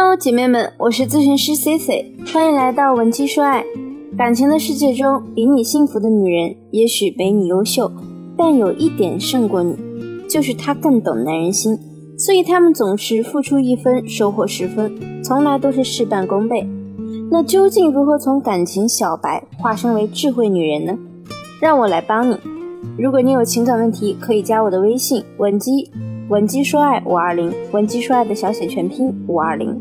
[0.00, 3.64] Hello，姐妹们，我是咨询师 C C，欢迎来到文姬说爱。
[4.16, 7.90] 感情的世界中，比你幸福的女人也许没你优秀，
[8.36, 9.76] 但有一点胜过你，
[10.30, 11.76] 就是她更懂男人心，
[12.16, 16.64] 所以她们总是付出一分收获十分，从来都是事半功倍。
[17.28, 20.96] 那究竟如何从感情小白化身为智慧女人呢？
[21.60, 22.36] 让我来帮你。
[22.96, 25.90] 如果你有情感问题，可以加我的微信文姬。
[26.28, 29.74] 文姬说爱五二零，文姬说爱的小写全拼五二零。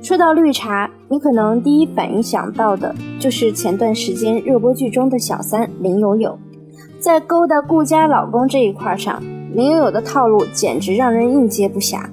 [0.00, 6.38] 说到绿茶，你可能第一反应想到的就是前段时间热播剧中的小三林有有。
[7.00, 9.20] 在勾搭顾家老公这一块上，
[9.52, 12.08] 林有有的套路简直让人应接不暇。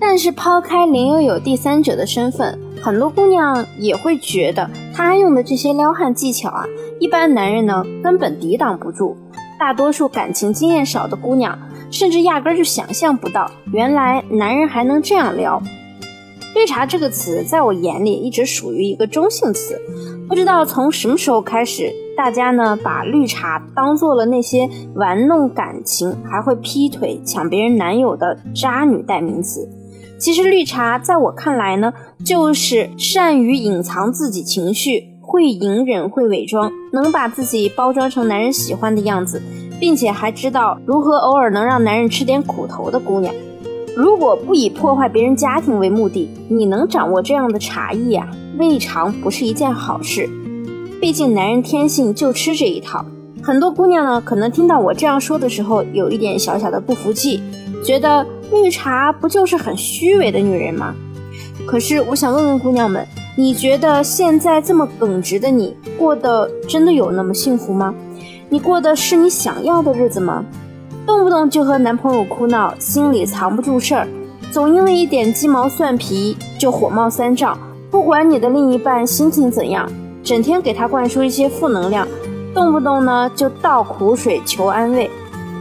[0.00, 6.66] 但是抛开林有有第三者的身份，很多姑娘也会觉得她用的这些撩汉技巧啊，
[6.98, 9.16] 一般男人呢根本抵挡不住。
[9.56, 11.56] 大多数感情经验少的姑娘。
[11.92, 15.62] 甚至压根儿就想象不到，原来男人还能这样撩。
[16.54, 19.80] 绿茶这个词在我眼里一直属于一个中性词，
[20.28, 29.68] 不知道从什么时候开始，大家呢把绿茶当做了那些玩弄感情、还会劈腿、抢别人男友的渣女代名词。
[30.18, 31.92] 其实绿茶在我看来呢，
[32.24, 39.42] 就是善于隐藏自己情绪，会隐忍、会伪装，能把自己包装成男人喜欢的样子。
[39.82, 43.34] 并且还知道如何偶尔能让男人吃点苦头的姑娘，
[43.96, 50.30] 如果不以破坏别人家庭为目的，你能掌握这样的茶艺啊，未尝不是一件好事。
[51.00, 53.04] 毕竟男人天性就吃这一套。
[53.42, 57.42] 很多姑娘呢，可能听到我这样说的时候，有一点小小的不服气，
[57.84, 60.94] 觉得绿茶不就是很虚伪的女人吗？
[61.66, 63.04] 可是我想问问姑娘们，
[63.36, 67.92] 你觉得现在这么耿直的你，过得真的有那么幸福吗？
[68.52, 70.44] 你过的是你想要的日子吗？
[71.06, 74.06] 动不动就和男朋友哭闹，心里藏不住事儿，
[74.50, 77.58] 总因为一点鸡毛蒜皮就火冒三丈。
[77.90, 79.90] 不管你的另一半心情怎样，
[80.22, 82.06] 整天给他灌输一些负能量，
[82.52, 85.10] 动不动呢就倒苦水求安慰，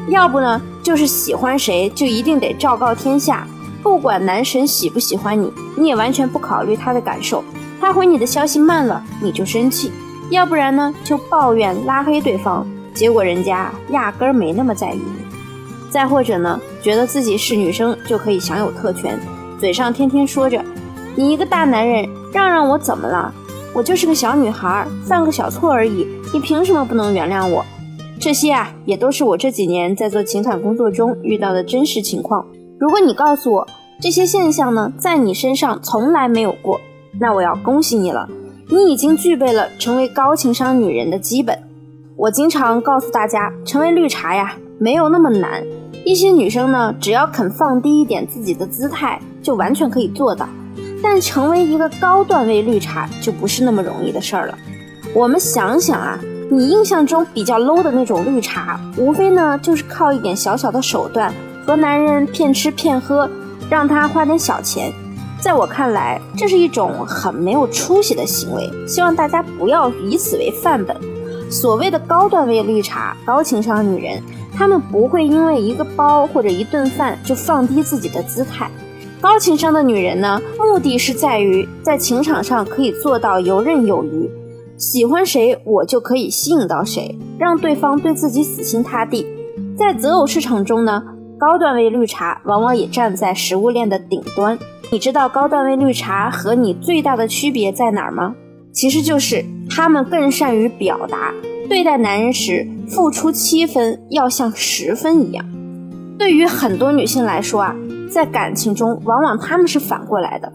[0.10, 3.48] 要不呢就是喜欢谁就一定得昭告天下，
[3.82, 7.42] 不管男神喜不喜欢你，你也完全不考虑他的感受。
[7.80, 9.94] 他回你的消息慢了，你就生气，
[10.30, 12.68] 要不然呢就抱怨拉黑对方。
[12.94, 19.20] 结果人家压根儿没那么在意你，再或者呢，觉得自己是女生就可以享有特权，
[19.60, 20.64] 嘴上天天说着
[21.16, 23.34] “你一个大男人，让让我怎么了？
[23.74, 27.64] 我就是个小女孩，犯个小错而已，你凭什么不能原谅我？”
[28.20, 32.46] 这些啊，也都是我这几年在做情感工作中遇到的真实情况。
[32.80, 33.68] 如果你告诉我
[34.00, 36.80] 这些现象呢，在你身上从来没有过，
[37.20, 38.30] 那我要恭喜你了，
[38.70, 41.58] 你已经具备了成为高情商女人的基本。
[42.22, 45.64] 我经常告诉大家，成为绿茶呀，没有那么难。
[46.06, 50.48] 一些女生呢，只要肯放低一点自己的姿态，就完全可以做到。
[51.02, 54.56] 但成为一个高段位绿茶，就不是那么容易的事儿了。
[55.16, 56.20] 我们想想啊，
[56.52, 61.34] 你印象中比较 low 的那种绿茶，无非呢就是靠一点小小的手段，
[61.66, 63.28] 和男人骗吃骗喝，
[63.68, 64.94] 让他花点小钱。
[65.40, 68.70] 在我看来，这是一种很没有出息的行为。
[68.88, 70.96] 希望大家不要以此为范本。
[71.52, 74.24] 所谓的高段位绿茶、高情商女人，
[74.54, 78.72] 她们不会因为一个包或者一顿饭就放低自己的姿态。
[79.20, 84.32] 高情商的女人呢，目的是在于在情场上可以做到游刃有余，
[84.78, 89.28] 喜欢谁我就可以吸引到谁，让对方对自己死心塌地。
[89.78, 91.04] 在择偶市场中呢，
[91.38, 94.58] 高段位绿茶往往也站在食物链的顶端。
[94.90, 98.36] 你知道高段位绿茶和你最大的区别在哪儿吗？
[98.74, 101.34] 其实就是他们更善于表达，
[101.70, 105.46] 对待男人时付出七分要像十分一样。
[106.20, 107.76] 对于很多女性来说啊，
[108.12, 110.52] 在感情中往往他们是反过来的，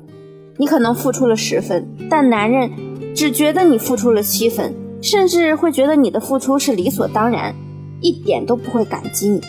[0.59, 2.71] 你可能付出了十分，但男人
[3.15, 7.55] 只觉得你付出了七分，甚至会觉得你的付出是理所当然，
[8.03, 9.41] 一点都不会感激你。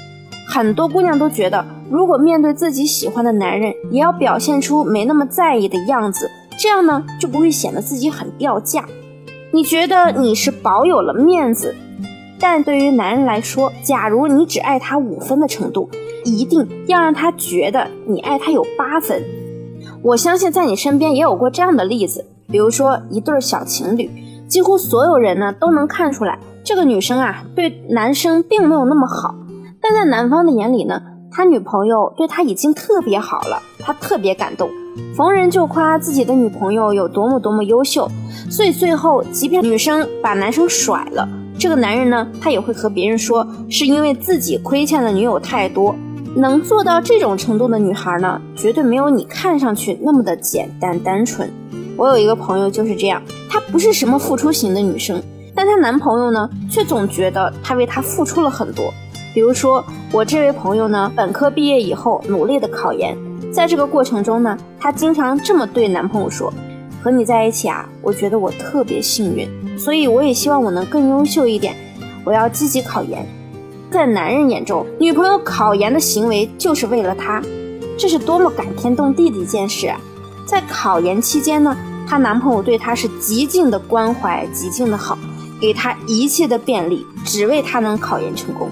[0.48, 6.32] 很多姑娘都觉得，如果面对自己喜欢的男人，也要表现出没那么在意的样子。
[6.58, 8.86] 这样呢，就不会显得自己很掉价。
[9.52, 11.74] 你觉得你是保有了面子，
[12.40, 15.90] 但对于男人来说，假如你只爱他五分的程度，
[16.26, 19.24] 一定要让他觉得你爱他有八分。
[20.04, 24.10] 我相信在你身边也有过这样的例子，比如说一对小情侣，
[24.48, 29.34] 几乎所有人呢都能看出来，这个女生啊对男生并没有那么好，
[29.82, 31.02] 但在男方的眼里呢，
[31.32, 34.70] 他女朋友对他已经特别好了，他特别感动。
[35.16, 38.10] 逢人就夸自己的女朋友有多么多么优秀，
[38.50, 41.28] 所以最后即便女生把男生甩了，
[41.60, 45.96] 这个男人呢，他也会和别人说是因为自己亏欠了女友太多。
[46.36, 51.52] 能做到这种程度的女孩呢，绝对没有你看上去那么的简单单纯。
[51.98, 55.20] 我有一个朋友就是这样，她不是什么付出型的女生，
[55.56, 58.94] 但她男朋友呢，却总觉得她为他付出了很多。
[59.34, 63.18] 比如说，我这位朋友呢，本科毕业以后努力的考研，
[63.52, 66.54] 在这个过程中呢，她经常这么对男朋友说
[67.02, 69.48] ：“和你在一起啊，我觉得我特别幸运，
[69.78, 71.76] 所以我也希望我能更优秀一点，
[72.24, 73.26] 我要积极考研。”
[73.90, 77.42] 在男人眼中，女朋友考研的行为就是为了他，
[77.98, 79.98] 这是多么感天动地的一件事啊！
[80.46, 85.18] 在考研期间呢，她男朋友对她是极尽的关怀，极尽的好，
[85.62, 88.70] 给她一切的便利，只为她能考研成功。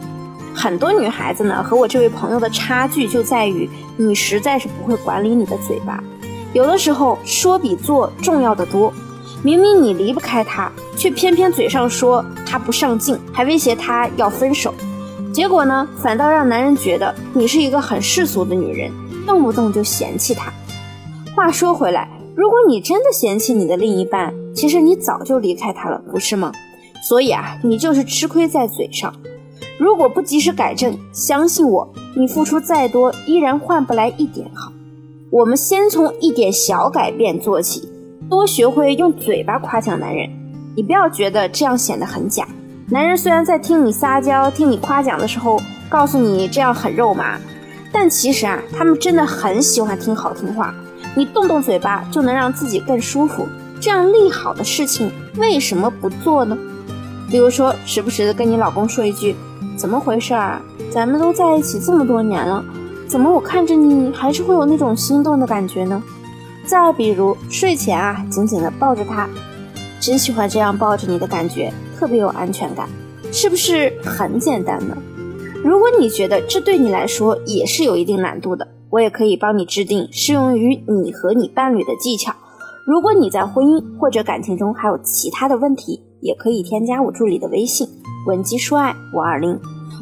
[0.54, 6.04] 很多女孩子呢，和我这位朋友的差距就在于，你实在是不会管理你的嘴巴，
[6.56, 8.92] 有的时候说比做重要的多。
[9.44, 14.74] 明明你离不开他，却偏偏嘴上说他不上进，还威胁他要分手。
[15.34, 18.90] 结果呢，反倒让男人觉得你是一个很世俗的女人，
[19.28, 20.50] 动不动就嫌弃他。
[21.36, 26.54] 话说回来，如果你真的嫌弃你的另一半，其实你早就离开他了，不是吗？
[27.04, 29.14] 所以啊，你就是吃亏在嘴上。
[29.78, 34.72] 如果不及时改正，相信我，你付出再多，依然换不来一点好。
[35.32, 37.90] 我们先从一点小改变做起，
[38.30, 40.30] 多学会用嘴巴夸奖男人。
[40.76, 42.48] 你不要觉得这样显得很假。
[42.90, 47.40] 男人虽然在听你撒娇、听你夸奖的时候，告诉你这样很肉麻，
[47.92, 50.74] 但其实啊，他们真的很喜欢听好听话。
[51.16, 53.48] 你动动嘴巴就能让自己更舒服，
[53.82, 56.56] 这样利好的事情为什么不做呢？
[57.32, 59.36] 比如说，时不时的跟你老公说一句
[59.76, 60.62] ：“怎么回事啊？
[60.92, 62.64] 咱们都在一起这么多年了，
[63.08, 66.02] 怎么我看着你还是会有那种心动的感觉呢？”
[66.66, 69.30] 再比如，睡前啊，紧紧的抱着他，
[70.00, 71.72] 真喜欢这样抱着你的感觉。
[71.98, 72.90] 特别有安全感，
[73.32, 74.98] 是不是很简单呢？
[75.64, 82.34] 如果你觉得这对你来说也是有一定难度的，我也可以帮你制定适用于你和你伴侣的技巧。
[82.86, 87.88] 如果你在婚姻或者感情中还有其他的问题，也可以添加我助理的微信
[88.28, 89.60] 文姬说爱五二零，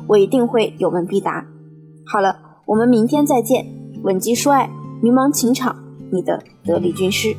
[0.08, 1.46] 我一定会有问必答。
[2.06, 3.66] 好了，我们明天再见。
[4.04, 4.70] 文姬说爱，
[5.02, 5.76] 迷茫情场，
[6.12, 7.36] 你的得力军师。